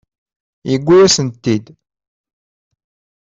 Yuwi-asent-tent-id. 0.69 1.65